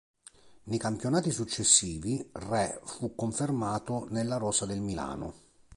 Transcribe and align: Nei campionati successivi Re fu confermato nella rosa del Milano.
Nei 0.63 0.79
campionati 0.79 1.29
successivi 1.29 2.27
Re 2.33 2.81
fu 2.85 3.13
confermato 3.13 4.07
nella 4.09 4.37
rosa 4.37 4.65
del 4.65 4.81
Milano. 4.81 5.33